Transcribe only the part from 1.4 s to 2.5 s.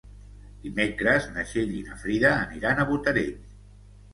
Txell i na Frida